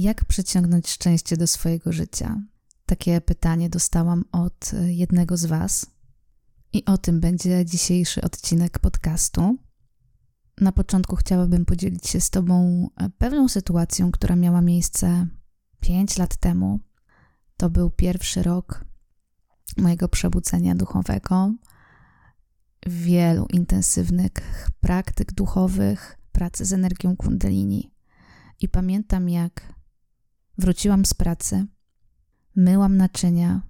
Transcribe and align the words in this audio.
Jak 0.00 0.24
przyciągnąć 0.24 0.88
szczęście 0.88 1.36
do 1.36 1.46
swojego 1.46 1.92
życia? 1.92 2.42
Takie 2.86 3.20
pytanie 3.20 3.70
dostałam 3.70 4.24
od 4.32 4.70
jednego 4.86 5.36
z 5.36 5.44
Was. 5.44 5.86
I 6.72 6.84
o 6.84 6.98
tym 6.98 7.20
będzie 7.20 7.64
dzisiejszy 7.64 8.22
odcinek 8.22 8.78
podcastu. 8.78 9.56
Na 10.60 10.72
początku 10.72 11.16
chciałabym 11.16 11.64
podzielić 11.64 12.08
się 12.08 12.20
z 12.20 12.30
Tobą 12.30 12.86
pewną 13.18 13.48
sytuacją, 13.48 14.10
która 14.10 14.36
miała 14.36 14.60
miejsce 14.60 15.26
5 15.80 16.18
lat 16.18 16.36
temu. 16.36 16.80
To 17.56 17.70
był 17.70 17.90
pierwszy 17.90 18.42
rok 18.42 18.84
mojego 19.76 20.08
przebudzenia 20.08 20.74
duchowego, 20.74 21.54
wielu 22.86 23.46
intensywnych 23.46 24.70
praktyk 24.80 25.32
duchowych, 25.32 26.18
pracy 26.32 26.64
z 26.64 26.72
energią 26.72 27.16
Kundalini. 27.16 27.92
I 28.60 28.68
pamiętam, 28.68 29.28
jak 29.28 29.79
wróciłam 30.58 31.04
z 31.04 31.14
pracy, 31.14 31.66
myłam 32.56 32.96
naczynia 32.96 33.62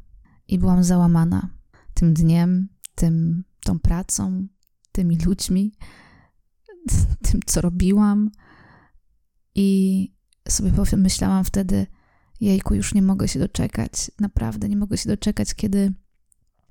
i 0.48 0.58
byłam 0.58 0.84
załamana 0.84 1.50
tym 1.94 2.14
dniem, 2.14 2.68
tym, 2.94 3.44
tą 3.64 3.78
pracą, 3.78 4.46
tymi 4.92 5.18
ludźmi, 5.18 5.72
tym, 7.30 7.40
co 7.46 7.60
robiłam. 7.60 8.30
I 9.54 10.12
sobie 10.48 10.72
myślałam 10.96 11.44
wtedy, 11.44 11.86
jejku, 12.40 12.74
już 12.74 12.94
nie 12.94 13.02
mogę 13.02 13.28
się 13.28 13.38
doczekać, 13.38 14.10
naprawdę 14.20 14.68
nie 14.68 14.76
mogę 14.76 14.96
się 14.96 15.08
doczekać, 15.08 15.54
kiedy 15.54 15.92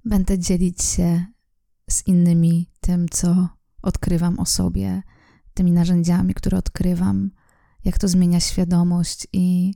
będę 0.06 0.40
dzielić 0.40 0.84
się 0.84 1.26
z 1.90 2.08
innymi 2.08 2.72
tym, 2.82 3.10
co 3.10 3.50
odkrywam 3.82 4.40
o 4.40 4.46
sobie, 4.46 5.04
tymi 5.54 5.72
narzędziami, 5.72 6.34
które 6.34 6.58
odkrywam, 6.58 7.32
jak 7.86 7.98
to 7.98 8.08
zmienia 8.08 8.40
świadomość 8.40 9.28
i 9.34 9.74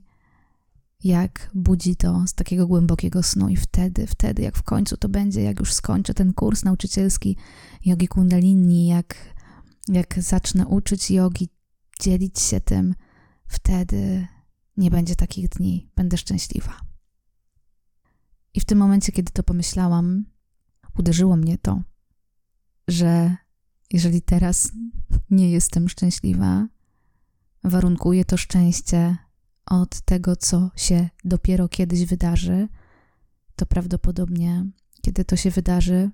jak 1.04 1.50
budzi 1.54 1.96
to 1.96 2.26
z 2.26 2.34
takiego 2.34 2.66
głębokiego 2.66 3.22
snu. 3.22 3.48
I 3.48 3.56
wtedy, 3.56 4.06
wtedy, 4.06 4.42
jak 4.42 4.56
w 4.56 4.62
końcu 4.62 4.96
to 4.96 5.08
będzie, 5.08 5.42
jak 5.42 5.60
już 5.60 5.72
skończę 5.72 6.14
ten 6.14 6.32
kurs 6.32 6.64
nauczycielski 6.64 7.36
jogi 7.84 8.08
kundalini, 8.08 8.86
jak, 8.86 9.34
jak 9.88 10.22
zacznę 10.22 10.66
uczyć 10.66 11.10
jogi, 11.10 11.48
dzielić 12.00 12.40
się 12.40 12.60
tym, 12.60 12.94
wtedy 13.46 14.26
nie 14.76 14.90
będzie 14.90 15.16
takich 15.16 15.48
dni, 15.48 15.90
będę 15.96 16.16
szczęśliwa. 16.16 16.80
I 18.54 18.60
w 18.60 18.64
tym 18.64 18.78
momencie, 18.78 19.12
kiedy 19.12 19.32
to 19.32 19.42
pomyślałam, 19.42 20.24
uderzyło 20.98 21.36
mnie 21.36 21.58
to, 21.58 21.82
że 22.88 23.36
jeżeli 23.90 24.22
teraz 24.22 24.72
nie 25.30 25.50
jestem 25.50 25.88
szczęśliwa, 25.88 26.66
warunkuje 27.64 28.24
to 28.24 28.36
szczęście 28.36 29.16
od 29.66 30.00
tego, 30.00 30.36
co 30.36 30.70
się 30.76 31.08
dopiero 31.24 31.68
kiedyś 31.68 32.04
wydarzy, 32.04 32.68
to 33.56 33.66
prawdopodobnie, 33.66 34.66
kiedy 35.02 35.24
to 35.24 35.36
się 35.36 35.50
wydarzy, 35.50 36.10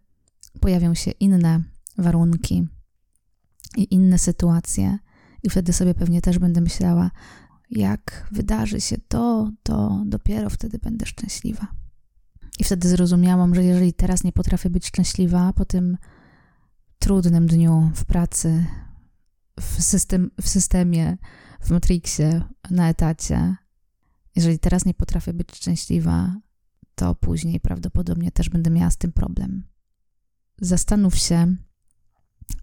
pojawią 0.60 0.94
się 0.94 1.10
inne 1.10 1.62
warunki 1.98 2.68
i 3.76 3.94
inne 3.94 4.18
sytuacje, 4.18 4.98
i 5.42 5.50
wtedy 5.50 5.72
sobie 5.72 5.94
pewnie 5.94 6.22
też 6.22 6.38
będę 6.38 6.60
myślała, 6.60 7.10
jak 7.70 8.28
wydarzy 8.32 8.80
się 8.80 8.96
to, 9.08 9.50
to 9.62 10.02
dopiero 10.06 10.50
wtedy 10.50 10.78
będę 10.78 11.06
szczęśliwa. 11.06 11.66
I 12.58 12.64
wtedy 12.64 12.88
zrozumiałam, 12.88 13.54
że 13.54 13.64
jeżeli 13.64 13.92
teraz 13.92 14.25
nie 14.25 14.32
potrafię 14.32 14.70
być 14.70 14.86
szczęśliwa 14.86 15.52
po 15.52 15.64
tym 15.64 15.96
trudnym 16.98 17.46
dniu 17.46 17.91
w 17.94 18.04
pracy, 18.04 18.66
w, 19.60 19.82
system, 19.82 20.30
w 20.41 20.48
systemie, 20.48 21.19
w 21.60 21.71
Matrixie, 21.71 22.43
na 22.71 22.88
etacie, 22.88 23.56
jeżeli 24.37 24.59
teraz 24.59 24.84
nie 24.84 24.94
potrafię 24.94 25.32
być 25.32 25.56
szczęśliwa, 25.56 26.37
to 26.94 27.15
później 27.15 27.60
prawdopodobnie 27.60 28.31
też 28.31 28.48
będę 28.48 28.71
miała 28.71 28.91
z 28.91 28.97
tym 28.97 29.12
problem. 29.12 29.65
Zastanów 30.60 31.16
się, 31.16 31.56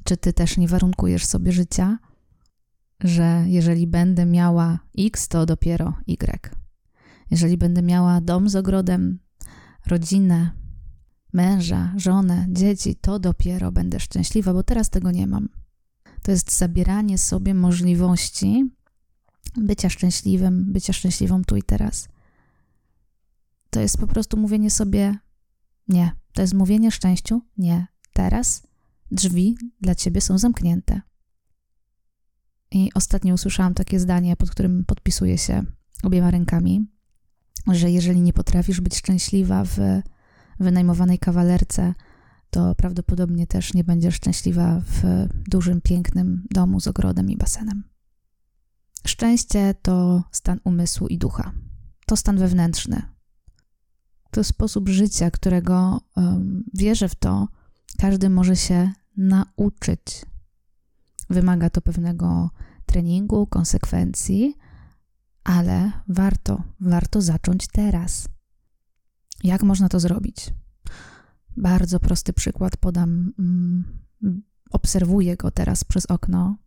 czy 0.04 0.18
ty 0.18 0.34
też 0.34 0.58
nie 0.58 0.68
warunkujesz 0.68 1.26
sobie 1.26 1.52
życia, 1.52 2.00
że 3.00 3.44
jeżeli 3.48 3.88
będę 3.88 4.26
miała 4.26 4.80
X, 4.98 5.28
to 5.28 5.46
dopiero 5.46 5.94
Y. 6.08 6.50
Jeżeli 7.32 7.58
będę 7.58 7.82
miała 7.82 8.22
dom 8.22 8.50
z 8.50 8.56
ogrodem, 8.56 9.20
rodzinę, 9.86 10.52
męża, 11.34 11.94
żonę, 11.98 12.46
dzieci, 12.50 12.96
to 12.96 13.20
dopiero 13.20 13.72
będę 13.72 14.00
szczęśliwa, 14.00 14.54
bo 14.54 14.64
teraz 14.64 14.90
tego 14.90 15.12
nie 15.12 15.28
mam. 15.28 15.50
To 16.22 16.32
jest 16.32 16.58
zabieranie 16.58 17.18
sobie 17.18 17.54
możliwości 17.54 18.77
bycia 19.58 19.90
szczęśliwym, 19.90 20.74
bycia 20.74 20.94
szczęśliwą 20.94 21.44
tu 21.44 21.56
i 21.56 21.64
teraz. 21.64 22.08
To 23.70 23.80
jest 23.80 23.98
po 23.98 24.08
prostu 24.08 24.38
mówienie 24.38 24.72
sobie 24.72 25.18
nie. 25.88 26.12
To 26.34 26.42
jest 26.42 26.54
mówienie 26.54 26.92
szczęściu 26.92 27.42
nie. 27.58 27.88
Teraz 28.14 28.68
drzwi 29.12 29.58
dla 29.82 29.96
ciebie 29.96 30.22
są 30.22 30.38
zamknięte. 30.38 31.02
I 32.72 32.94
ostatnio 32.94 33.34
usłyszałam 33.34 33.74
takie 33.74 34.00
zdanie, 34.00 34.36
pod 34.36 34.50
którym 34.50 34.86
podpisuję 34.86 35.38
się 35.38 35.64
obiema 36.04 36.32
rękami, 36.32 36.88
że 37.68 37.92
jeżeli 37.92 38.22
nie 38.22 38.34
potrafisz 38.34 38.82
być 38.82 38.96
szczęśliwa 38.96 39.64
w 39.66 39.78
wynajmowanej 40.60 41.20
kawalerce, 41.20 41.94
to 42.50 42.76
prawdopodobnie 42.76 43.48
też 43.48 43.74
nie 43.74 43.84
będziesz 43.84 44.16
szczęśliwa 44.16 44.82
w 44.86 45.28
dużym, 45.50 45.82
pięknym 45.82 46.48
domu 46.52 46.80
z 46.80 46.88
ogrodem 46.88 47.32
i 47.32 47.38
basenem. 47.38 47.84
Szczęście 49.08 49.76
to 49.82 50.24
stan 50.32 50.60
umysłu 50.64 51.08
i 51.08 51.18
ducha. 51.18 51.52
To 52.06 52.16
stan 52.16 52.38
wewnętrzny. 52.38 53.02
To 54.32 54.44
sposób 54.44 54.90
życia, 54.90 55.32
którego 55.32 56.02
um, 56.16 56.64
wierzę 56.74 57.10
w 57.10 57.16
to, 57.16 57.48
każdy 57.98 58.30
może 58.30 58.56
się 58.56 58.92
nauczyć. 59.18 60.26
Wymaga 61.30 61.70
to 61.70 61.82
pewnego 61.82 62.50
treningu, 62.86 63.48
konsekwencji, 63.48 64.56
ale 65.44 65.92
warto, 66.08 66.64
warto 66.80 67.22
zacząć 67.22 67.68
teraz. 67.68 68.28
Jak 69.44 69.64
można 69.64 69.90
to 69.90 70.00
zrobić? 70.00 70.54
Bardzo 71.58 72.00
prosty 72.00 72.34
przykład 72.34 72.78
podam. 72.78 73.34
Mm, 73.40 73.84
obserwuję 74.72 75.38
go 75.38 75.52
teraz 75.52 75.84
przez 75.84 76.06
okno. 76.06 76.58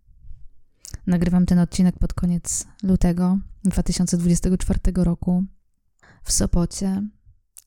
Nagrywam 1.06 1.46
ten 1.46 1.58
odcinek 1.58 1.98
pod 1.98 2.14
koniec 2.14 2.66
lutego 2.82 3.38
2024 3.64 4.78
roku. 4.96 5.44
W 6.22 6.32
Sopocie 6.32 7.02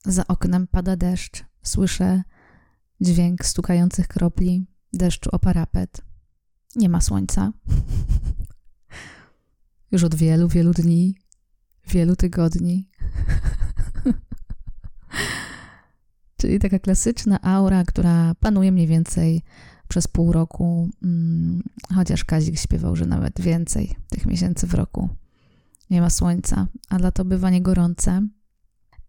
za 0.04 0.26
oknem 0.26 0.66
pada 0.66 0.96
deszcz. 0.96 1.44
Słyszę 1.62 2.22
dźwięk 3.00 3.44
stukających 3.44 4.08
kropli 4.08 4.66
deszczu 4.92 5.30
o 5.32 5.38
parapet. 5.38 6.00
Nie 6.76 6.88
ma 6.88 7.00
słońca. 7.00 7.52
Już 9.92 10.04
od 10.04 10.14
wielu, 10.14 10.48
wielu 10.48 10.72
dni, 10.72 11.16
wielu 11.88 12.16
tygodni. 12.16 12.90
Czyli 16.36 16.58
taka 16.58 16.78
klasyczna 16.78 17.42
aura, 17.42 17.84
która 17.84 18.34
panuje 18.34 18.72
mniej 18.72 18.86
więcej 18.86 19.42
przez 19.88 20.08
pół 20.08 20.32
roku, 20.32 20.90
mm, 21.02 21.62
chociaż 21.94 22.24
Kazik 22.24 22.58
śpiewał, 22.58 22.96
że 22.96 23.06
nawet 23.06 23.40
więcej 23.40 23.96
tych 24.08 24.26
miesięcy 24.26 24.66
w 24.66 24.74
roku. 24.74 25.08
Nie 25.90 26.00
ma 26.00 26.10
słońca, 26.10 26.66
a 26.88 26.98
lato 26.98 27.24
bywa 27.24 27.50
niegorące. 27.50 28.28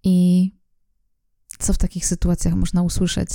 I 0.03 0.51
co 1.59 1.73
w 1.73 1.77
takich 1.77 2.05
sytuacjach 2.05 2.53
można 2.53 2.81
usłyszeć? 2.81 3.29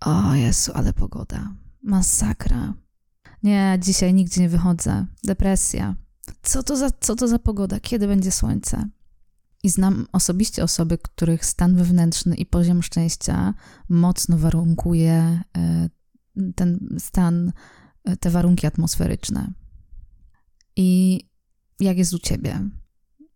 O 0.00 0.34
Jezu, 0.34 0.72
ale 0.74 0.92
pogoda. 0.92 1.54
Masakra. 1.82 2.74
Nie, 3.42 3.78
dzisiaj 3.82 4.14
nigdzie 4.14 4.40
nie 4.40 4.48
wychodzę. 4.48 5.06
Depresja. 5.24 5.96
Co 6.42 6.62
to 6.62 6.76
za, 6.76 6.90
co 7.00 7.16
to 7.16 7.28
za 7.28 7.38
pogoda? 7.38 7.80
Kiedy 7.80 8.06
będzie 8.06 8.32
słońce? 8.32 8.88
I 9.62 9.68
znam 9.68 10.06
osobiście 10.12 10.64
osoby, 10.64 10.98
których 10.98 11.44
stan 11.44 11.76
wewnętrzny 11.76 12.36
i 12.36 12.46
poziom 12.46 12.82
szczęścia 12.82 13.54
mocno 13.88 14.38
warunkuje 14.38 15.42
e, 15.56 15.90
ten 16.54 16.96
stan, 16.98 17.52
e, 18.04 18.16
te 18.16 18.30
warunki 18.30 18.66
atmosferyczne. 18.66 19.52
I 20.76 21.20
jak 21.80 21.98
jest 21.98 22.14
u 22.14 22.18
ciebie? 22.18 22.68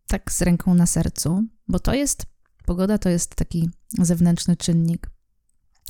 Tak 0.06 0.32
z 0.32 0.42
ręką 0.42 0.74
na 0.74 0.86
sercu, 0.86 1.44
bo 1.68 1.78
to 1.78 1.94
jest, 1.94 2.26
pogoda 2.66 2.98
to 2.98 3.08
jest 3.08 3.34
taki 3.34 3.70
zewnętrzny 3.98 4.56
czynnik, 4.56 5.10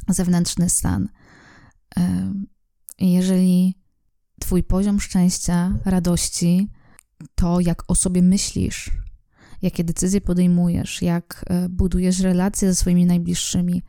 zewnętrzny 0.09 0.71
stan. 0.71 1.09
E, 1.97 2.33
jeżeli 2.99 3.83
Twój 4.43 4.63
poziom 4.63 5.01
szczęścia, 5.01 5.79
radości, 5.85 6.71
to 7.35 7.61
jak 7.61 7.83
o 7.89 7.95
sobie 7.95 8.23
myślisz, 8.23 8.91
jakie 9.63 9.85
decyzje 9.85 10.21
podejmujesz, 10.21 11.03
jak 11.03 11.45
e, 11.49 11.69
budujesz 11.69 12.21
relacje 12.21 12.69
ze 12.69 12.75
swoimi 12.75 13.07
najbliższymi, 13.07 13.83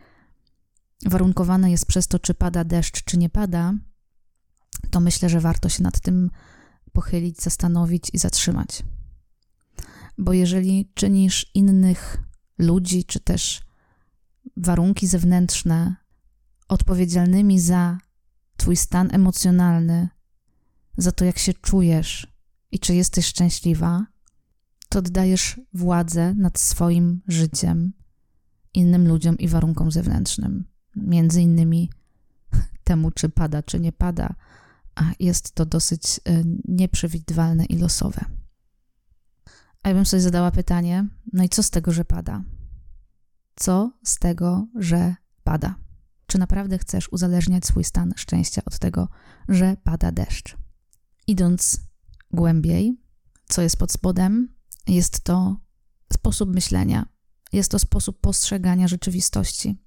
warunkowane 1.06 1.72
jest 1.72 1.86
przez 1.86 2.08
to, 2.08 2.20
czy 2.20 2.34
pada 2.34 2.64
deszcz, 2.64 3.04
czy 3.04 3.18
nie 3.18 3.30
pada, 3.30 3.74
to 4.90 5.00
myślę, 5.00 5.30
że 5.30 5.40
warto 5.40 5.70
się 5.70 5.84
nad 5.84 6.00
tym 6.00 6.30
pochylić, 6.92 7.42
zastanowić 7.42 8.10
i 8.14 8.18
zatrzymać. 8.18 8.84
Bo 10.18 10.34
jeżeli 10.34 10.92
czynisz 10.94 11.52
innych 11.54 12.18
ludzi, 12.58 13.06
czy 13.06 13.20
też 13.20 13.62
warunki 14.58 15.08
zewnętrzne 15.08 15.96
odpowiedzialnymi 16.68 17.60
za 17.60 17.98
Twój 18.58 18.76
stan 18.76 19.10
emocjonalny, 19.12 20.10
za 20.98 21.12
to, 21.12 21.26
jak 21.26 21.38
się 21.38 21.54
czujesz 21.54 22.28
i 22.72 22.80
czy 22.80 22.96
jesteś 22.96 23.26
szczęśliwa, 23.26 24.06
to 24.90 25.00
oddajesz 25.00 25.62
władzę 25.74 26.34
nad 26.34 26.60
swoim 26.60 27.22
życiem 27.28 27.94
innym 28.74 29.08
ludziom 29.08 29.38
i 29.38 29.48
warunkom 29.48 29.92
zewnętrznym. 29.92 30.73
Między 30.95 31.42
innymi 31.42 31.90
temu, 32.84 33.12
czy 33.12 33.30
pada, 33.30 33.63
czy 33.63 33.80
nie 33.80 33.92
pada, 33.92 34.36
a 34.95 35.04
jest 35.19 35.51
to 35.51 35.66
dosyć 35.66 36.19
e, 36.25 36.44
nieprzewidywalne 36.66 37.66
i 37.66 37.78
losowe. 37.78 38.25
A 39.84 39.90
ja 39.90 39.95
bym 39.95 40.06
sobie 40.06 40.22
zadała 40.22 40.51
pytanie: 40.51 41.07
no 41.34 41.44
i 41.44 41.50
co 41.50 41.63
z 41.63 41.69
tego, 41.69 41.92
że 41.92 42.06
pada? 42.06 42.44
Co 43.56 43.92
z 44.04 44.19
tego, 44.19 44.68
że 44.75 45.16
pada? 45.44 45.75
Czy 46.28 46.38
naprawdę 46.38 46.78
chcesz 46.78 47.10
uzależniać 47.10 47.66
swój 47.66 47.84
stan 47.84 48.13
szczęścia 48.16 48.62
od 48.66 48.80
tego, 48.80 49.07
że 49.50 49.78
pada 49.84 50.12
deszcz? 50.12 50.57
Idąc 51.28 51.80
głębiej, 52.31 52.98
co 53.45 53.62
jest 53.62 53.78
pod 53.78 53.92
spodem, 53.92 54.56
jest 54.88 55.24
to 55.24 55.57
sposób 56.13 56.54
myślenia, 56.54 57.06
jest 57.54 57.72
to 57.72 57.80
sposób 57.80 58.22
postrzegania 58.22 58.88
rzeczywistości. 58.88 59.78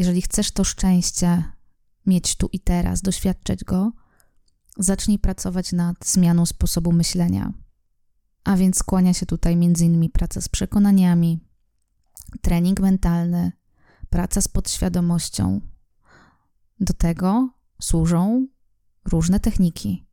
Jeżeli 0.00 0.22
chcesz 0.22 0.50
to 0.50 0.64
szczęście 0.64 1.44
mieć 2.06 2.36
tu 2.36 2.48
i 2.52 2.60
teraz, 2.60 3.02
doświadczać 3.02 3.64
go, 3.64 3.92
zacznij 4.76 5.18
pracować 5.18 5.72
nad 5.72 6.06
zmianą 6.06 6.46
sposobu 6.46 6.92
myślenia. 6.92 7.52
A 8.44 8.56
więc 8.56 8.78
skłania 8.78 9.14
się 9.14 9.26
tutaj 9.26 9.52
m.in. 9.52 10.10
praca 10.10 10.40
z 10.40 10.48
przekonaniami, 10.48 11.40
trening 12.42 12.80
mentalny, 12.80 13.52
praca 14.10 14.40
z 14.40 14.48
podświadomością. 14.48 15.60
Do 16.80 16.94
tego 16.94 17.50
służą 17.80 18.46
różne 19.04 19.40
techniki. 19.40 20.06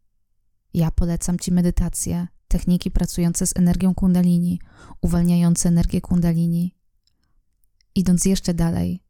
Ja 0.74 0.92
polecam 0.92 1.40
Ci 1.40 1.52
medytację, 1.52 2.28
techniki 2.48 2.92
pracujące 2.92 3.48
z 3.48 3.58
energią 3.58 3.96
kundalini, 3.96 4.60
uwalniające 5.02 5.70
energię 5.70 6.02
kundalini. 6.02 6.76
Idąc 7.96 8.26
jeszcze 8.26 8.54
dalej, 8.54 9.07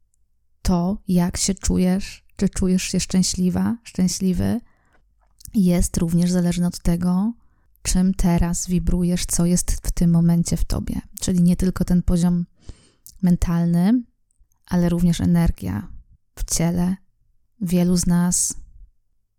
to 0.68 0.98
jak 1.08 1.38
się 1.38 1.54
czujesz, 1.54 2.24
czy 2.36 2.50
czujesz 2.50 2.84
się 2.84 3.00
szczęśliwa, 3.00 3.78
szczęśliwy, 3.84 4.62
jest 5.54 5.98
również 5.98 6.32
zależne 6.32 6.68
od 6.68 6.80
tego, 6.80 7.34
czym 7.82 8.14
teraz 8.14 8.68
wibrujesz, 8.68 9.26
co 9.26 9.46
jest 9.46 9.72
w 9.72 9.92
tym 9.92 10.12
momencie 10.12 10.58
w 10.58 10.66
tobie. 10.66 11.02
Czyli 11.20 11.42
nie 11.42 11.56
tylko 11.56 11.86
ten 11.86 12.04
poziom 12.04 12.46
mentalny, 13.22 14.04
ale 14.66 14.90
również 14.90 15.22
energia 15.22 15.88
w 16.36 16.56
ciele. 16.56 16.96
Wielu 17.62 17.98
z 17.98 18.08
nas 18.08 18.54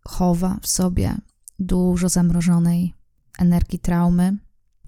chowa 0.01 0.59
w 0.63 0.67
sobie 0.67 1.15
dużo 1.59 2.09
zamrożonej 2.09 2.95
energii 3.39 3.79
traumy, 3.79 4.37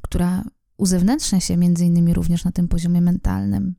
która 0.00 0.44
uzewnętrznia 0.76 1.40
się 1.40 1.56
między 1.56 1.84
innymi 1.84 2.14
również 2.14 2.44
na 2.44 2.52
tym 2.52 2.68
poziomie 2.68 3.00
mentalnym. 3.00 3.74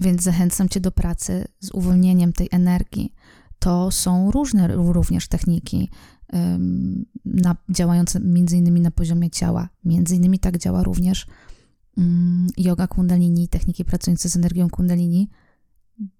Więc 0.00 0.22
zachęcam 0.22 0.68
Cię 0.68 0.80
do 0.80 0.92
pracy 0.92 1.44
z 1.60 1.70
uwolnieniem 1.70 2.32
tej 2.32 2.48
energii. 2.50 3.14
To 3.58 3.90
są 3.90 4.30
różne 4.30 4.68
również 4.68 5.28
techniki 5.28 5.90
na, 7.24 7.56
działające 7.68 8.20
między 8.20 8.56
innymi 8.56 8.80
na 8.80 8.90
poziomie 8.90 9.30
ciała. 9.30 9.68
Między 9.84 10.16
innymi 10.16 10.38
tak 10.38 10.58
działa 10.58 10.82
również 10.82 11.26
yoga 12.56 12.86
kundalini, 12.86 13.48
techniki 13.48 13.84
pracujące 13.84 14.28
z 14.28 14.36
energią 14.36 14.70
kundalini 14.70 15.28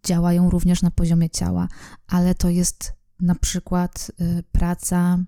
działają 0.05 0.51
również 0.51 0.83
na 0.83 0.91
poziomie 0.91 1.31
ciała, 1.31 1.69
ale 2.07 2.35
to 2.35 2.49
jest 2.49 2.93
na 3.21 3.35
przykład 3.35 4.13
y, 4.21 4.43
praca 4.53 5.19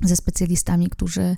ze 0.00 0.16
specjalistami, 0.16 0.88
którzy 0.88 1.36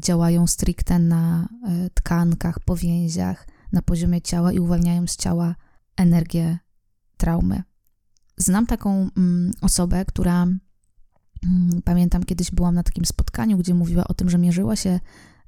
działają 0.00 0.46
stricte 0.46 0.98
na 0.98 1.48
y, 1.86 1.90
tkankach, 1.90 2.60
powięziach, 2.60 3.46
na 3.74 3.82
poziomie 3.82 4.22
ciała 4.22 4.52
i 4.52 4.58
uwalniają 4.58 5.06
z 5.06 5.16
ciała 5.16 5.54
energię 5.96 6.58
traumy. 7.16 7.62
Znam 8.36 8.66
taką 8.66 9.10
mm, 9.16 9.52
osobę, 9.62 10.04
która 10.04 10.42
mm, 10.42 11.82
pamiętam 11.84 12.22
kiedyś 12.22 12.50
byłam 12.50 12.74
na 12.74 12.82
takim 12.82 13.04
spotkaniu, 13.04 13.58
gdzie 13.58 13.74
mówiła 13.74 14.04
o 14.04 14.14
tym, 14.14 14.30
że 14.30 14.38
mierzyła 14.38 14.76
się 14.76 15.00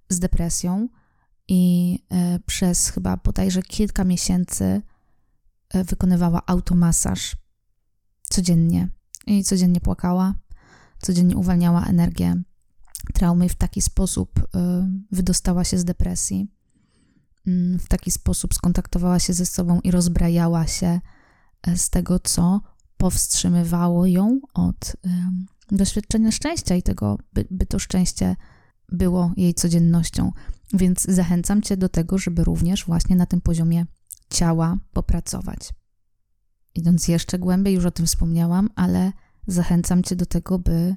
z 0.08 0.18
depresją 0.18 0.88
i 1.48 1.98
e, 2.10 2.38
przez 2.46 2.88
chyba 2.88 3.16
bodajże 3.16 3.62
kilka 3.62 4.04
miesięcy 4.04 4.82
e, 5.68 5.84
wykonywała 5.84 6.42
automasaż 6.46 7.36
codziennie 8.22 8.88
i 9.26 9.44
codziennie 9.44 9.80
płakała, 9.80 10.34
codziennie 10.98 11.36
uwalniała 11.36 11.84
energię 11.84 12.42
traumy 13.14 13.46
i 13.46 13.48
w 13.48 13.54
taki 13.54 13.82
sposób 13.82 14.30
e, 14.38 14.88
wydostała 15.12 15.64
się 15.64 15.78
z 15.78 15.84
depresji. 15.84 16.55
Mm, 17.46 17.78
w 17.78 17.88
taki 17.88 18.10
sposób 18.10 18.54
skontaktowała 18.54 19.18
się 19.18 19.32
ze 19.32 19.46
sobą 19.46 19.80
i 19.80 19.90
rozbrajała 19.90 20.66
się 20.66 21.00
e, 21.62 21.76
z 21.76 21.90
tego, 21.90 22.18
co 22.18 22.60
powstrzymywało 22.96 24.06
ją 24.06 24.40
od 24.54 24.96
doświadczenia 25.70 26.32
szczęścia 26.32 26.74
i 26.74 26.82
tego, 26.82 27.18
by, 27.32 27.46
by 27.50 27.66
to 27.66 27.78
szczęście 27.78 28.36
było 28.92 29.32
jej 29.36 29.54
codziennością. 29.54 30.32
Więc 30.72 31.02
zachęcam 31.02 31.62
Cię 31.62 31.76
do 31.76 31.88
tego, 31.88 32.18
żeby 32.18 32.44
również 32.44 32.84
właśnie 32.84 33.16
na 33.16 33.26
tym 33.26 33.40
poziomie 33.40 33.86
ciała 34.30 34.78
popracować. 34.92 35.70
Idąc 36.74 37.08
jeszcze 37.08 37.38
głębiej, 37.38 37.74
już 37.74 37.84
o 37.84 37.90
tym 37.90 38.06
wspomniałam, 38.06 38.68
ale 38.74 39.12
zachęcam 39.46 40.02
Cię 40.02 40.16
do 40.16 40.26
tego, 40.26 40.58
by 40.58 40.96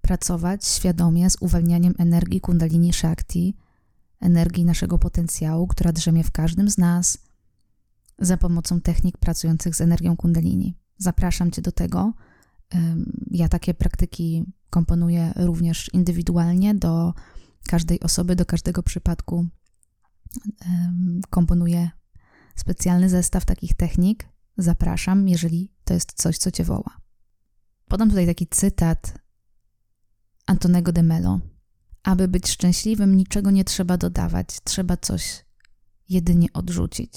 pracować 0.00 0.66
świadomie 0.66 1.30
z 1.30 1.36
uwalnianiem 1.40 1.94
energii 1.98 2.40
Kundalini 2.40 2.92
Shakti, 2.92 3.56
energii 4.20 4.64
naszego 4.64 4.98
potencjału, 4.98 5.66
która 5.66 5.92
drzemie 5.92 6.24
w 6.24 6.30
każdym 6.30 6.70
z 6.70 6.78
nas, 6.78 7.18
za 8.18 8.36
pomocą 8.36 8.80
technik 8.80 9.18
pracujących 9.18 9.76
z 9.76 9.80
energią 9.80 10.16
Kundalini. 10.16 10.74
Zapraszam 10.98 11.50
Cię 11.50 11.62
do 11.62 11.72
tego. 11.72 12.12
Ja 13.30 13.48
takie 13.48 13.74
praktyki 13.74 14.44
komponuję 14.70 15.32
również 15.36 15.90
indywidualnie 15.94 16.74
do 16.74 17.14
każdej 17.68 18.00
osoby, 18.00 18.36
do 18.36 18.46
każdego 18.46 18.82
przypadku. 18.82 19.46
Komponuję 21.30 21.90
specjalny 22.56 23.08
zestaw 23.08 23.44
takich 23.44 23.74
technik. 23.74 24.28
Zapraszam, 24.56 25.28
jeżeli 25.28 25.72
to 25.84 25.94
jest 25.94 26.12
coś, 26.12 26.38
co 26.38 26.50
Cię 26.50 26.64
woła. 26.64 26.96
Podam 27.88 28.08
tutaj 28.08 28.26
taki 28.26 28.46
cytat 28.46 29.18
Antonego 30.46 30.92
de 30.92 31.02
Mello. 31.02 31.40
Aby 32.08 32.28
być 32.28 32.48
szczęśliwym, 32.48 33.16
niczego 33.16 33.50
nie 33.50 33.64
trzeba 33.64 33.96
dodawać, 33.96 34.46
trzeba 34.64 34.96
coś 34.96 35.44
jedynie 36.08 36.48
odrzucić. 36.52 37.12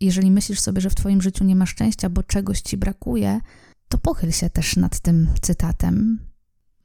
Jeżeli 0.00 0.30
myślisz 0.30 0.60
sobie, 0.60 0.80
że 0.80 0.90
w 0.90 0.94
Twoim 0.94 1.22
życiu 1.22 1.44
nie 1.44 1.56
ma 1.56 1.66
szczęścia, 1.66 2.10
bo 2.10 2.22
czegoś 2.22 2.60
ci 2.60 2.76
brakuje, 2.76 3.40
to 3.88 3.98
pochyl 3.98 4.32
się 4.32 4.50
też 4.50 4.76
nad 4.76 5.00
tym 5.00 5.28
cytatem. 5.42 6.20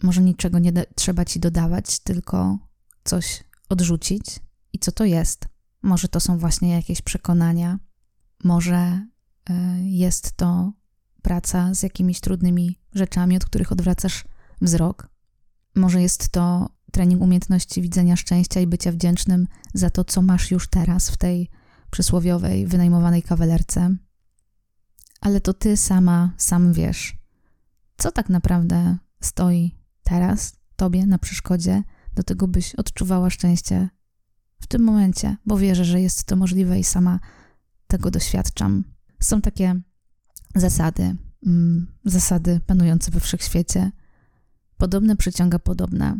Może 0.04 0.22
niczego 0.22 0.60
nie 0.60 0.72
trzeba 0.96 1.26
ci 1.26 1.40
dodawać, 1.40 2.00
tylko 2.00 2.58
coś 3.04 3.44
odrzucić. 3.70 4.40
I 4.74 4.80
co 4.80 4.92
to 4.92 5.06
jest? 5.06 5.48
Może 5.82 6.08
to 6.08 6.20
są 6.20 6.38
właśnie 6.38 6.70
jakieś 6.70 7.02
przekonania, 7.02 7.80
może 8.44 9.08
y, 9.50 9.54
jest 9.84 10.32
to 10.32 10.74
praca 11.22 11.74
z 11.74 11.84
jakimiś 11.84 12.20
trudnymi 12.20 12.80
rzeczami, 12.94 13.36
od 13.38 13.46
których 13.46 13.72
odwracasz 13.72 14.26
wzrok. 14.62 15.10
Może 15.76 16.02
jest 16.02 16.30
to 16.30 16.79
trening 16.92 17.22
umiejętności 17.22 17.82
widzenia 17.82 18.16
szczęścia 18.16 18.60
i 18.60 18.68
bycia 18.68 18.92
wdzięcznym 18.92 19.48
za 19.74 19.90
to, 19.90 20.04
co 20.04 20.22
masz 20.22 20.52
już 20.52 20.68
teraz 20.68 21.10
w 21.10 21.18
tej 21.18 21.50
przysłowiowej, 21.92 22.68
wynajmowanej 22.68 23.24
kawalerce. 23.24 23.96
Ale 25.22 25.42
to 25.42 25.54
ty 25.54 25.78
sama, 25.78 26.34
sam 26.38 26.74
wiesz, 26.74 27.18
co 27.98 28.12
tak 28.12 28.30
naprawdę 28.30 28.98
stoi 29.22 29.76
teraz 30.04 30.56
tobie 30.76 31.06
na 31.06 31.18
przeszkodzie 31.18 31.84
do 32.14 32.24
tego, 32.24 32.48
byś 32.48 32.76
odczuwała 32.76 33.30
szczęście 33.30 33.90
w 34.62 34.68
tym 34.68 34.84
momencie, 34.84 35.38
bo 35.46 35.58
wierzę, 35.58 35.86
że 35.86 36.02
jest 36.02 36.24
to 36.24 36.36
możliwe 36.36 36.80
i 36.80 36.84
sama 36.84 37.20
tego 37.88 38.12
doświadczam. 38.12 38.84
Są 39.20 39.42
takie 39.42 39.82
zasady, 40.56 41.16
mm, 41.46 41.88
zasady 42.06 42.60
panujące 42.66 43.12
we 43.12 43.20
wszechświecie. 43.20 43.92
Podobne 44.78 45.16
przyciąga 45.16 45.60
podobne. 45.60 46.20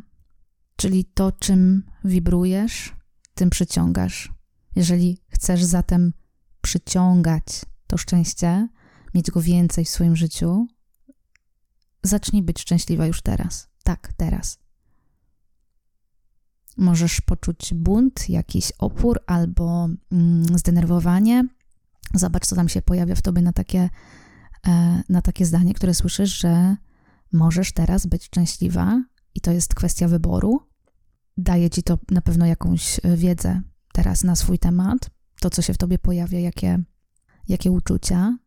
Czyli 0.80 1.06
to, 1.06 1.32
czym 1.32 1.84
wibrujesz, 2.04 2.96
tym 3.34 3.50
przyciągasz. 3.50 4.34
Jeżeli 4.76 5.18
chcesz 5.28 5.64
zatem 5.64 6.14
przyciągać 6.62 7.46
to 7.88 7.98
szczęście, 7.98 8.68
mieć 9.14 9.32
go 9.32 9.42
więcej 9.42 9.86
w 9.86 9.90
swoim 9.90 10.16
życiu, 10.16 10.68
zacznij 12.04 12.44
być 12.44 12.60
szczęśliwa 12.60 13.06
już 13.06 13.22
teraz. 13.22 13.68
Tak, 13.84 14.14
teraz. 14.18 14.60
Możesz 16.78 17.22
poczuć 17.22 17.74
bunt, 17.74 18.30
jakiś 18.30 18.72
opór 18.78 19.20
albo 19.28 19.90
mm, 20.12 20.58
zdenerwowanie. 20.58 21.48
Zobacz, 22.14 22.48
co 22.48 22.56
tam 22.56 22.70
się 22.70 22.82
pojawia 22.82 23.16
w 23.16 23.22
tobie 23.22 23.42
na 23.42 23.54
takie, 23.54 23.90
e, 24.68 25.04
na 25.10 25.22
takie 25.22 25.46
zdanie, 25.46 25.74
które 25.74 25.94
słyszysz, 25.94 26.40
że 26.40 26.76
możesz 27.32 27.72
teraz 27.72 28.06
być 28.06 28.26
szczęśliwa 28.26 29.04
i 29.36 29.42
to 29.42 29.52
jest 29.52 29.76
kwestia 29.76 30.08
wyboru. 30.08 30.69
Daje 31.42 31.70
ci 31.70 31.84
to 31.84 31.98
na 32.12 32.22
pewno 32.22 32.46
jakąś 32.46 33.00
e, 33.04 33.18
wiedzę 33.18 33.62
teraz 33.94 34.24
na 34.24 34.36
swój 34.36 34.60
temat, 34.60 35.10
to 35.42 35.50
co 35.50 35.62
się 35.62 35.74
w 35.74 35.78
tobie 35.78 36.00
pojawia, 36.00 36.40
jakie, 36.40 36.80
jakie 37.48 37.72
uczucia, 37.72 38.38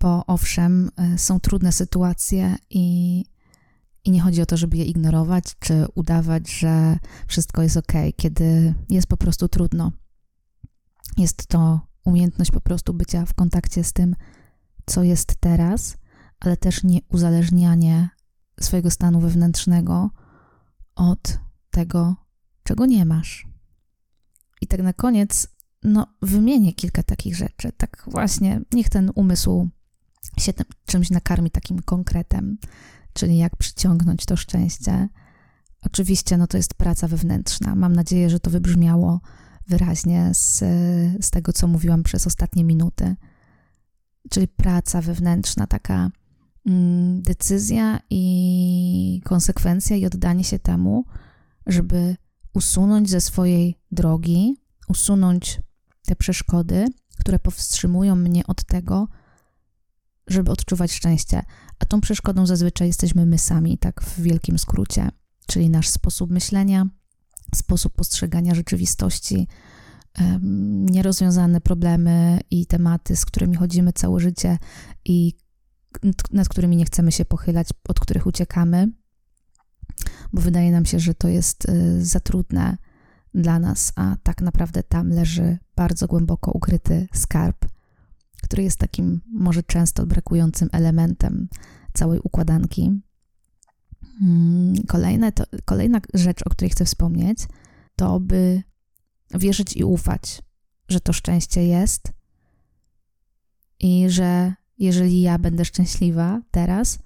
bo 0.00 0.26
owszem, 0.26 0.90
e, 0.96 1.18
są 1.18 1.40
trudne 1.40 1.72
sytuacje 1.72 2.56
i, 2.70 3.24
i 4.04 4.10
nie 4.10 4.20
chodzi 4.20 4.42
o 4.42 4.46
to, 4.46 4.56
żeby 4.56 4.76
je 4.76 4.84
ignorować 4.84 5.44
czy 5.58 5.86
udawać, 5.94 6.50
że 6.50 6.98
wszystko 7.26 7.62
jest 7.62 7.76
ok, 7.76 7.92
kiedy 8.16 8.74
jest 8.90 9.06
po 9.06 9.16
prostu 9.16 9.48
trudno. 9.48 9.92
Jest 11.16 11.46
to 11.46 11.80
umiejętność 12.04 12.50
po 12.50 12.60
prostu 12.60 12.94
bycia 12.94 13.26
w 13.26 13.34
kontakcie 13.34 13.84
z 13.84 13.92
tym, 13.92 14.16
co 14.86 15.02
jest 15.02 15.36
teraz, 15.40 15.96
ale 16.40 16.56
też 16.56 16.82
nie 16.82 17.00
uzależnianie 17.08 18.08
swojego 18.60 18.90
stanu 18.90 19.20
wewnętrznego 19.20 20.10
od 20.94 21.44
tego, 21.74 22.16
czego 22.62 22.86
nie 22.86 23.04
masz. 23.04 23.46
I 24.60 24.66
tak 24.66 24.82
na 24.82 24.92
koniec, 24.92 25.48
no, 25.82 26.06
wymienię 26.22 26.72
kilka 26.72 27.02
takich 27.02 27.36
rzeczy. 27.36 27.72
Tak 27.76 28.04
właśnie, 28.06 28.60
niech 28.72 28.88
ten 28.88 29.10
umysł 29.14 29.68
się 30.38 30.52
tym, 30.52 30.66
czymś 30.86 31.10
nakarmi 31.10 31.50
takim 31.50 31.82
konkretem, 31.82 32.58
czyli 33.12 33.36
jak 33.36 33.56
przyciągnąć 33.56 34.26
to 34.26 34.36
szczęście. 34.36 35.08
Oczywiście, 35.82 36.36
no 36.36 36.46
to 36.46 36.56
jest 36.56 36.74
praca 36.74 37.08
wewnętrzna. 37.08 37.74
Mam 37.74 37.92
nadzieję, 37.92 38.30
że 38.30 38.40
to 38.40 38.50
wybrzmiało 38.50 39.20
wyraźnie 39.66 40.30
z, 40.34 40.58
z 41.24 41.30
tego, 41.30 41.52
co 41.52 41.66
mówiłam 41.66 42.02
przez 42.02 42.26
ostatnie 42.26 42.64
minuty. 42.64 43.16
Czyli 44.30 44.48
praca 44.48 45.00
wewnętrzna, 45.00 45.66
taka 45.66 46.10
mm, 46.66 47.22
decyzja 47.22 48.00
i 48.10 49.20
konsekwencja 49.24 49.96
i 49.96 50.06
oddanie 50.06 50.44
się 50.44 50.58
temu, 50.58 51.04
żeby 51.66 52.16
usunąć 52.54 53.10
ze 53.10 53.20
swojej 53.20 53.78
drogi, 53.92 54.56
usunąć 54.88 55.60
te 56.06 56.16
przeszkody, 56.16 56.86
które 57.18 57.38
powstrzymują 57.38 58.16
mnie 58.16 58.46
od 58.46 58.64
tego, 58.64 59.08
żeby 60.26 60.50
odczuwać 60.50 60.92
szczęście. 60.92 61.42
A 61.78 61.86
tą 61.86 62.00
przeszkodą 62.00 62.46
zazwyczaj 62.46 62.86
jesteśmy 62.86 63.26
my 63.26 63.38
sami, 63.38 63.78
tak 63.78 64.02
w 64.02 64.20
wielkim 64.20 64.58
skrócie, 64.58 65.08
czyli 65.46 65.70
nasz 65.70 65.88
sposób 65.88 66.30
myślenia, 66.30 66.86
sposób 67.54 67.94
postrzegania 67.94 68.54
rzeczywistości, 68.54 69.48
nierozwiązane 70.90 71.60
problemy 71.60 72.40
i 72.50 72.66
tematy, 72.66 73.16
z 73.16 73.24
którymi 73.24 73.56
chodzimy 73.56 73.92
całe 73.92 74.20
życie 74.20 74.58
i 75.04 75.32
nad 76.30 76.48
którymi 76.48 76.76
nie 76.76 76.84
chcemy 76.84 77.12
się 77.12 77.24
pochylać, 77.24 77.68
od 77.88 78.00
których 78.00 78.26
uciekamy, 78.26 78.88
bo 80.32 80.42
wydaje 80.42 80.72
nam 80.72 80.84
się, 80.84 81.00
że 81.00 81.14
to 81.14 81.28
jest 81.28 81.68
y, 81.68 82.04
za 82.04 82.20
trudne 82.20 82.76
dla 83.34 83.58
nas, 83.58 83.92
a 83.96 84.16
tak 84.22 84.42
naprawdę 84.42 84.82
tam 84.82 85.08
leży 85.08 85.58
bardzo 85.76 86.06
głęboko 86.06 86.50
ukryty 86.50 87.08
skarb, 87.14 87.66
który 88.42 88.62
jest 88.62 88.78
takim 88.78 89.20
może 89.32 89.62
często 89.62 90.06
brakującym 90.06 90.68
elementem 90.72 91.48
całej 91.92 92.20
układanki. 92.20 93.00
Mm, 94.22 94.74
kolejne 94.86 95.32
to, 95.32 95.44
kolejna 95.64 96.00
rzecz, 96.14 96.46
o 96.46 96.50
której 96.50 96.70
chcę 96.70 96.84
wspomnieć, 96.84 97.38
to 97.96 98.20
by 98.20 98.62
wierzyć 99.34 99.76
i 99.76 99.84
ufać, 99.84 100.42
że 100.88 101.00
to 101.00 101.12
szczęście 101.12 101.66
jest 101.66 102.12
i 103.80 104.10
że 104.10 104.54
jeżeli 104.78 105.20
ja 105.20 105.38
będę 105.38 105.64
szczęśliwa 105.64 106.42
teraz, 106.50 106.98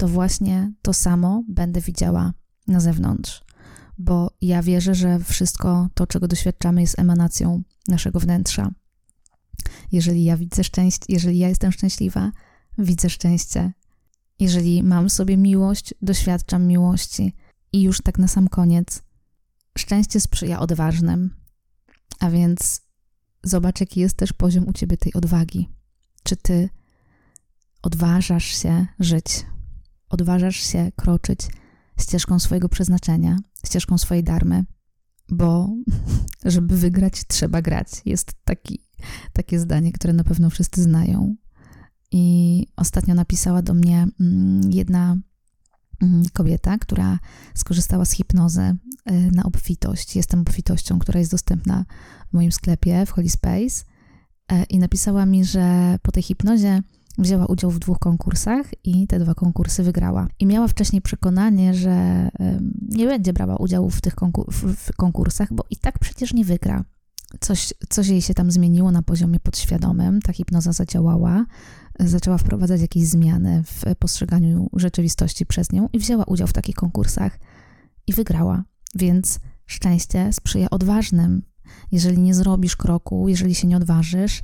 to 0.00 0.08
właśnie 0.08 0.72
to 0.82 0.92
samo 0.92 1.44
będę 1.48 1.80
widziała 1.80 2.32
na 2.66 2.80
zewnątrz, 2.80 3.44
bo 3.98 4.30
ja 4.40 4.62
wierzę, 4.62 4.94
że 4.94 5.18
wszystko 5.18 5.88
to, 5.94 6.06
czego 6.06 6.28
doświadczamy, 6.28 6.80
jest 6.80 6.98
emanacją 6.98 7.62
naszego 7.88 8.20
wnętrza. 8.20 8.70
Jeżeli 9.92 10.24
ja 10.24 10.36
widzę 10.36 10.64
szczęście, 10.64 11.04
jeżeli 11.08 11.38
ja 11.38 11.48
jestem 11.48 11.72
szczęśliwa, 11.72 12.32
widzę 12.78 13.10
szczęście. 13.10 13.72
Jeżeli 14.38 14.82
mam 14.82 15.10
sobie 15.10 15.36
miłość, 15.36 15.94
doświadczam 16.02 16.66
miłości. 16.66 17.34
I 17.72 17.82
już 17.82 18.00
tak 18.00 18.18
na 18.18 18.28
sam 18.28 18.48
koniec, 18.48 19.02
szczęście 19.78 20.20
sprzyja 20.20 20.60
odważnym. 20.60 21.34
A 22.20 22.30
więc 22.30 22.80
zobacz, 23.42 23.80
jaki 23.80 24.00
jest 24.00 24.16
też 24.16 24.32
poziom 24.32 24.68
u 24.68 24.72
ciebie 24.72 24.96
tej 24.96 25.12
odwagi. 25.14 25.68
Czy 26.22 26.36
ty 26.36 26.68
odważasz 27.82 28.44
się 28.44 28.86
żyć, 28.98 29.44
odważasz 30.10 30.56
się 30.56 30.92
kroczyć 30.96 31.40
ścieżką 32.00 32.38
swojego 32.38 32.68
przeznaczenia, 32.68 33.38
ścieżką 33.66 33.98
swojej 33.98 34.24
darmy, 34.24 34.64
bo 35.28 35.70
żeby 36.44 36.76
wygrać, 36.76 37.24
trzeba 37.26 37.62
grać. 37.62 37.88
Jest 38.04 38.32
taki, 38.44 38.80
takie 39.32 39.58
zdanie, 39.58 39.92
które 39.92 40.12
na 40.12 40.24
pewno 40.24 40.50
wszyscy 40.50 40.82
znają. 40.82 41.34
I 42.12 42.66
ostatnio 42.76 43.14
napisała 43.14 43.62
do 43.62 43.74
mnie 43.74 44.06
mm, 44.20 44.70
jedna 44.72 45.16
mm, 46.02 46.22
kobieta, 46.32 46.78
która 46.78 47.18
skorzystała 47.54 48.04
z 48.04 48.10
hipnozy 48.10 48.60
y, 49.10 49.30
na 49.32 49.42
obfitość. 49.42 50.16
Jestem 50.16 50.40
obfitością, 50.40 50.98
która 50.98 51.18
jest 51.18 51.30
dostępna 51.30 51.84
w 52.30 52.32
moim 52.32 52.52
sklepie 52.52 53.06
w 53.06 53.10
Holy 53.10 53.28
Space. 53.28 53.84
E, 54.52 54.64
I 54.64 54.78
napisała 54.78 55.26
mi, 55.26 55.44
że 55.44 55.98
po 56.02 56.12
tej 56.12 56.22
hipnozie 56.22 56.82
wzięła 57.18 57.46
udział 57.46 57.70
w 57.70 57.78
dwóch 57.78 57.98
konkursach 57.98 58.66
i 58.84 59.06
te 59.06 59.18
dwa 59.18 59.34
konkursy 59.34 59.82
wygrała. 59.82 60.28
I 60.38 60.46
miała 60.46 60.68
wcześniej 60.68 61.02
przekonanie, 61.02 61.74
że 61.74 62.28
nie 62.88 63.06
będzie 63.06 63.32
brała 63.32 63.56
udziału 63.56 63.90
w 63.90 64.00
tych 64.00 64.14
konkursach, 64.96 65.52
bo 65.52 65.64
i 65.70 65.76
tak 65.76 65.98
przecież 65.98 66.34
nie 66.34 66.44
wygra. 66.44 66.84
Coś, 67.40 67.74
coś 67.88 68.08
jej 68.08 68.22
się 68.22 68.34
tam 68.34 68.50
zmieniło 68.50 68.90
na 68.90 69.02
poziomie 69.02 69.40
podświadomym, 69.40 70.22
ta 70.22 70.32
hipnoza 70.32 70.72
zadziałała, 70.72 71.46
zaczęła 72.00 72.38
wprowadzać 72.38 72.80
jakieś 72.80 73.04
zmiany 73.04 73.62
w 73.66 73.96
postrzeganiu 73.98 74.70
rzeczywistości 74.72 75.46
przez 75.46 75.72
nią 75.72 75.88
i 75.92 75.98
wzięła 75.98 76.24
udział 76.24 76.46
w 76.46 76.52
takich 76.52 76.74
konkursach 76.74 77.38
i 78.06 78.12
wygrała. 78.12 78.64
Więc 78.94 79.40
szczęście 79.66 80.32
sprzyja 80.32 80.70
odważnym. 80.70 81.42
Jeżeli 81.92 82.18
nie 82.18 82.34
zrobisz 82.34 82.76
kroku, 82.76 83.28
jeżeli 83.28 83.54
się 83.54 83.68
nie 83.68 83.76
odważysz, 83.76 84.42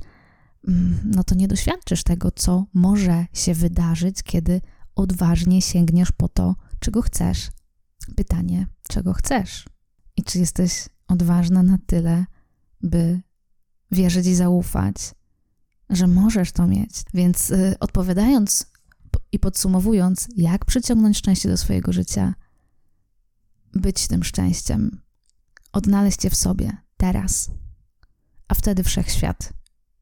no 1.03 1.23
to 1.23 1.35
nie 1.35 1.47
doświadczysz 1.47 2.03
tego, 2.03 2.31
co 2.31 2.65
może 2.73 3.25
się 3.33 3.53
wydarzyć, 3.53 4.23
kiedy 4.23 4.61
odważnie 4.95 5.61
sięgniesz 5.61 6.11
po 6.11 6.29
to, 6.29 6.55
czego 6.79 7.01
chcesz. 7.01 7.49
Pytanie, 8.15 8.67
czego 8.89 9.13
chcesz? 9.13 9.65
I 10.17 10.23
czy 10.23 10.39
jesteś 10.39 10.89
odważna 11.07 11.63
na 11.63 11.77
tyle, 11.85 12.25
by 12.81 13.21
wierzyć 13.91 14.27
i 14.27 14.35
zaufać, 14.35 14.95
że 15.89 16.07
możesz 16.07 16.51
to 16.51 16.67
mieć? 16.67 16.91
Więc 17.13 17.49
y, 17.49 17.75
odpowiadając 17.79 18.65
i 19.31 19.39
podsumowując, 19.39 20.27
jak 20.35 20.65
przyciągnąć 20.65 21.17
szczęście 21.17 21.49
do 21.49 21.57
swojego 21.57 21.93
życia, 21.93 22.35
być 23.73 24.07
tym 24.07 24.23
szczęściem, 24.23 25.01
odnaleźć 25.73 26.23
je 26.23 26.29
w 26.29 26.35
sobie 26.35 26.77
teraz, 26.97 27.51
a 28.47 28.53
wtedy 28.53 28.83
wszechświat 28.83 29.56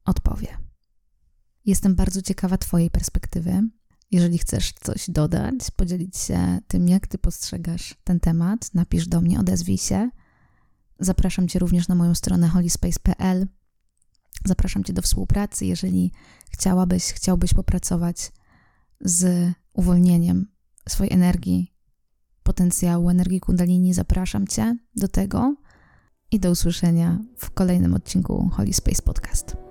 odpowie. 0.06 0.58
Jestem 1.66 1.96
bardzo 1.96 2.22
ciekawa 2.22 2.58
Twojej 2.58 2.90
perspektywy. 2.90 3.62
Jeżeli 4.12 4.38
chcesz 4.38 4.74
coś 4.74 5.10
dodać, 5.10 5.72
podzielić 5.76 6.18
się 6.18 6.60
tym, 6.68 6.90
jak 6.90 7.08
Ty 7.08 7.18
postrzegasz 7.18 7.96
ten 8.04 8.20
temat, 8.20 8.74
napisz 8.74 9.08
do 9.08 9.22
mnie, 9.22 9.40
odezwij 9.40 9.78
się. 9.78 10.10
Zapraszam 11.00 11.48
Cię 11.48 11.60
również 11.60 11.88
na 11.88 11.96
moją 11.96 12.16
stronę 12.16 12.48
holyspace.pl. 12.48 13.48
Zapraszam 14.46 14.84
Cię 14.84 14.94
do 14.94 15.02
współpracy, 15.02 15.66
jeżeli 15.66 16.12
chciałabyś, 16.52 17.04
chciałbyś 17.04 17.54
popracować 17.54 18.32
z 19.02 19.52
uwolnieniem 19.74 20.48
swojej 20.90 21.14
energii, 21.14 21.74
potencjału, 22.44 23.10
energii 23.10 23.40
kundalini. 23.40 23.94
Zapraszam 23.94 24.48
Cię 24.48 24.78
do 24.96 25.08
tego 25.08 25.56
i 26.32 26.40
do 26.40 26.52
usłyszenia 26.52 27.20
w 27.38 27.52
kolejnym 27.52 27.94
odcinku 27.94 28.50
Holy 28.50 28.74
Space 28.74 29.02
Podcast. 29.02 29.65